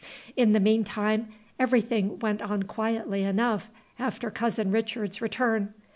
[0.35, 3.69] In the mean time, everything went on quietly enough
[3.99, 5.75] after Cousin Richard's return.